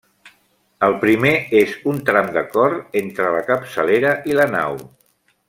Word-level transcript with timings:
El 0.85 0.95
primer 1.03 1.33
és 1.59 1.75
un 1.91 1.99
tram 2.07 2.31
de 2.39 2.43
cor, 2.55 2.73
entre 3.03 3.29
la 3.37 3.45
capçalera 3.51 4.15
i 4.33 4.41
la 4.41 4.49
nau. 4.57 4.81